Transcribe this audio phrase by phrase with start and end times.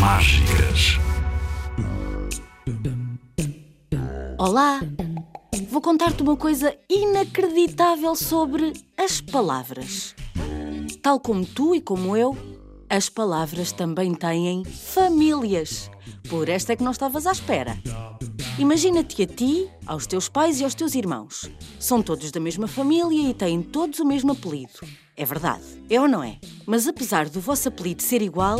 [0.00, 0.98] Mágicas.
[4.36, 4.80] Olá!
[5.68, 10.16] Vou contar-te uma coisa inacreditável sobre as palavras.
[11.00, 12.36] Tal como tu e como eu,
[12.88, 15.88] as palavras também têm famílias.
[16.28, 17.78] Por esta é que não estavas à espera.
[18.58, 21.48] Imagina-te a ti, aos teus pais e aos teus irmãos.
[21.78, 24.80] São todos da mesma família e têm todos o mesmo apelido.
[25.16, 26.40] É verdade, é ou não é?
[26.66, 28.58] Mas apesar do vosso apelido ser igual,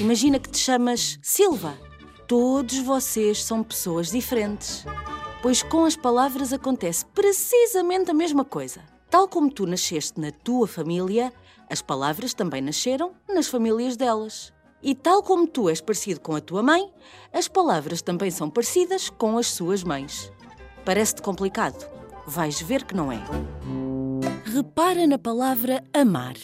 [0.00, 1.78] imagina que te chamas Silva.
[2.26, 4.84] Todos vocês são pessoas diferentes.
[5.42, 8.82] Pois com as palavras acontece precisamente a mesma coisa.
[9.10, 11.32] Tal como tu nasceste na tua família,
[11.68, 14.52] as palavras também nasceram nas famílias delas.
[14.82, 16.90] E tal como tu és parecido com a tua mãe,
[17.32, 20.32] as palavras também são parecidas com as suas mães.
[20.84, 21.90] Parece-te complicado?
[22.26, 23.20] Vais ver que não é.
[24.44, 26.36] Repara na palavra amar.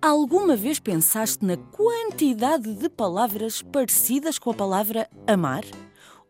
[0.00, 5.64] Alguma vez pensaste na quantidade de palavras parecidas com a palavra amar?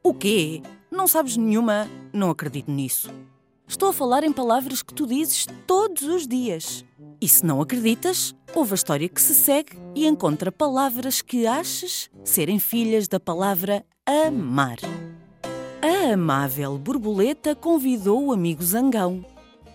[0.03, 0.63] O quê?
[0.91, 1.89] Não sabes nenhuma?
[2.13, 3.11] Não acredito nisso.
[3.67, 6.85] Estou a falar em palavras que tu dizes todos os dias.
[7.21, 12.11] E se não acreditas, ouve a história que se segue e encontra palavras que achas
[12.23, 14.77] serem filhas da palavra amar.
[15.83, 19.25] A amável borboleta convidou o amigo Zangão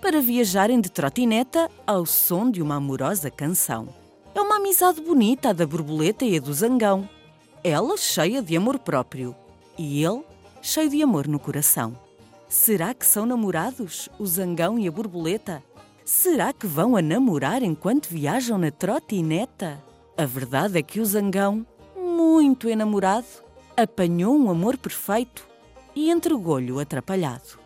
[0.02, 3.90] para viajarem de trotineta ao som de uma amorosa canção.
[4.34, 7.08] É uma amizade bonita a da borboleta e a do Zangão.
[7.64, 9.36] Ela cheia de amor próprio
[9.78, 10.24] e ele
[10.62, 11.98] cheio de amor no coração.
[12.48, 15.62] Será que são namorados, o zangão e a borboleta?
[16.04, 19.84] Será que vão a namorar enquanto viajam na trotineta?
[20.18, 23.28] A verdade é que o zangão, muito enamorado,
[23.78, 25.48] apanhou um amor perfeito
[25.96, 27.60] e entregou-lhe o atrapalhado.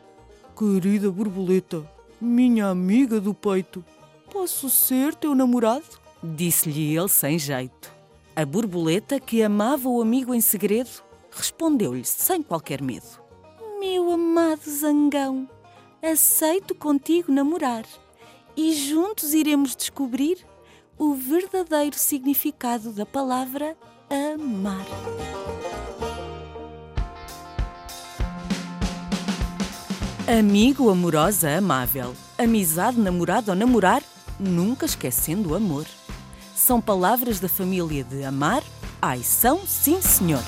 [0.58, 1.89] Querida borboleta,
[2.24, 3.84] minha amiga do peito,
[4.32, 5.84] posso ser teu namorado?
[6.24, 7.92] Disse-lhe ele sem jeito.
[8.36, 13.22] A borboleta, que amava o amigo em segredo, respondeu-lhe sem qualquer medo.
[13.80, 15.48] Meu amado zangão,
[16.02, 17.86] aceito contigo namorar
[18.56, 20.38] e juntos iremos descobrir
[20.98, 23.76] o verdadeiro significado da palavra
[24.10, 24.86] amar.
[30.26, 34.02] Amigo, amorosa, amável, amizade, namorado ou namorar,
[34.39, 35.86] nunca esquecendo o amor.
[36.56, 38.64] São palavras da família de amar,
[39.02, 40.42] ai são, sim senhor.